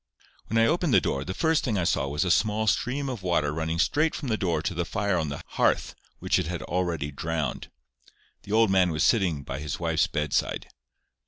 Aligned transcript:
When 0.47 0.57
I 0.57 0.65
opened 0.65 0.95
the 0.95 0.99
door, 0.99 1.23
the 1.23 1.35
first 1.35 1.63
thing 1.63 1.77
I 1.77 1.83
saw 1.83 2.07
was 2.07 2.25
a 2.25 2.31
small 2.31 2.65
stream 2.65 3.07
of 3.07 3.21
water 3.21 3.51
running 3.53 3.77
straight 3.77 4.15
from 4.15 4.29
the 4.29 4.35
door 4.35 4.63
to 4.63 4.73
the 4.73 4.83
fire 4.83 5.15
on 5.15 5.29
the 5.29 5.43
hearth, 5.49 5.93
which 6.17 6.39
it 6.39 6.47
had 6.47 6.63
already 6.63 7.11
drowned. 7.11 7.69
The 8.41 8.51
old 8.51 8.71
man 8.71 8.89
was 8.89 9.03
sitting 9.03 9.43
by 9.43 9.59
his 9.59 9.79
wife's 9.79 10.07
bedside. 10.07 10.69